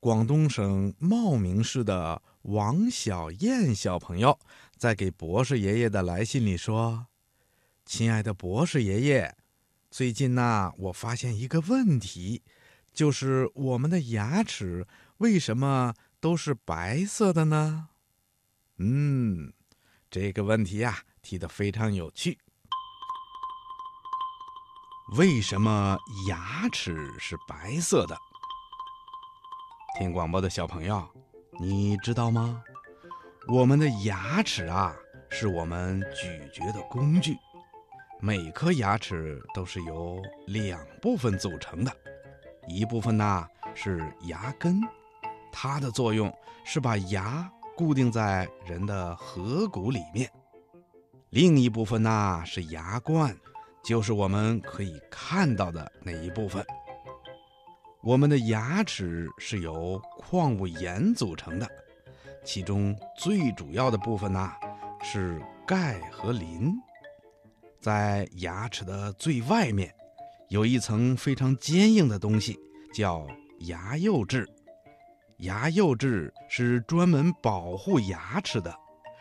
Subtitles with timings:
[0.00, 4.38] 广东省茂名市的王小燕小朋友
[4.78, 7.08] 在给博士爷爷的来信里说
[7.84, 9.36] ：“亲爱的博士爷爷，
[9.90, 12.42] 最近呐，我发现一个问题，
[12.94, 14.86] 就是我们的牙齿
[15.18, 17.90] 为什么都是白色的呢？”
[18.80, 19.52] 嗯，
[20.10, 22.38] 这个问题呀，提的非常有趣。
[25.18, 28.16] 为什么牙齿是白色的？
[30.00, 31.06] 听广播的小朋友，
[31.58, 32.64] 你知道吗？
[33.46, 34.96] 我们的牙齿啊，
[35.28, 37.36] 是我们咀嚼的工具。
[38.18, 41.92] 每颗牙齿都是由两部分组成的，
[42.66, 44.80] 一部分呢是牙根，
[45.52, 50.26] 它的作用是把牙固定在人的颌骨里面；
[51.28, 53.36] 另一部分呢是牙冠，
[53.84, 56.64] 就是我们可以看到的那一部分。
[58.02, 61.68] 我们的牙齿是由矿物盐组成的，
[62.42, 64.50] 其中最主要的部分呢
[65.02, 66.72] 是钙和磷。
[67.78, 69.94] 在牙齿的最外面，
[70.48, 72.58] 有一层非常坚硬的东西，
[72.94, 73.26] 叫
[73.60, 74.48] 牙釉质。
[75.38, 78.74] 牙釉质是专门保护牙齿的，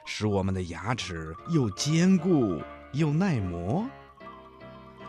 [0.05, 2.61] 使我们的牙齿又坚固
[2.93, 3.85] 又耐磨。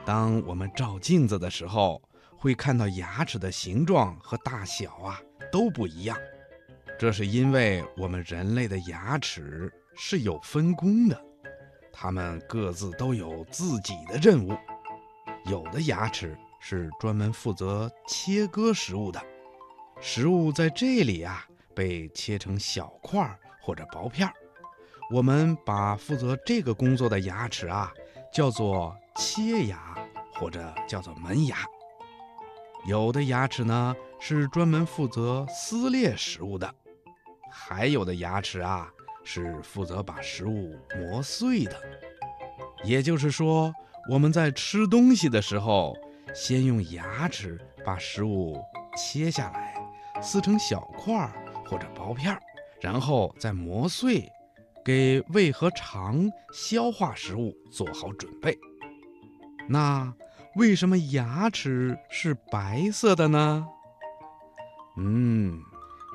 [0.05, 2.03] 当我们照镜子的时候，
[2.41, 5.21] 会看到牙齿的形状和大小啊
[5.53, 6.17] 都不一样，
[6.99, 11.23] 这是因为我们人类的牙齿是有分工的，
[11.93, 14.57] 它们各自都有自己的任务。
[15.45, 19.21] 有的牙齿是专门负责切割食物的，
[20.01, 24.27] 食物在这里啊被切成小块或者薄片，
[25.11, 27.93] 我们把负责这个工作的牙齿啊
[28.33, 29.95] 叫做切牙
[30.33, 31.59] 或者叫做门牙。
[32.87, 36.75] 有的牙齿呢是专门负责撕裂食物的，
[37.51, 38.91] 还有的牙齿啊
[39.23, 41.77] 是负责把食物磨碎的。
[42.83, 43.73] 也就是说，
[44.11, 45.95] 我们在吃东西的时候，
[46.35, 48.59] 先用牙齿把食物
[48.97, 49.75] 切下来，
[50.23, 51.33] 撕成小块儿
[51.67, 52.41] 或者薄片儿，
[52.81, 54.27] 然后再磨碎，
[54.83, 58.59] 给胃和肠消化食物做好准备。
[59.69, 60.13] 那。
[60.57, 63.67] 为什么牙齿是白色的呢？
[64.97, 65.63] 嗯，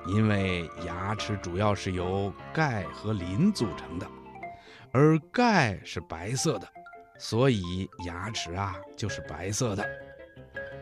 [0.08, 4.06] 因为牙齿主要是由钙和磷组成的，
[4.92, 6.68] 而钙是白色的，
[7.18, 9.86] 所以牙齿啊就是白色的。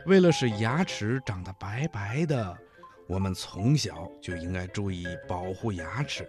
[0.08, 2.58] 为了使牙齿长得白白的，
[3.08, 6.28] 我们从小就应该注意保护牙齿，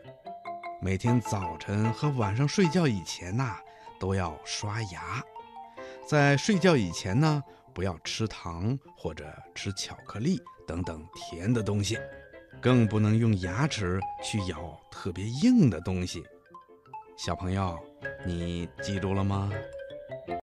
[0.83, 3.56] 每天早晨和晚上睡觉以前呐
[3.99, 5.25] 都要刷牙。
[6.06, 7.42] 在睡觉以前呢，
[7.72, 11.98] 不要吃糖或者吃巧克力等等甜的东西，
[12.60, 16.22] 更不能用牙齿去咬特别硬的东西。
[17.16, 17.78] 小朋友，
[18.26, 19.50] 你记住了吗？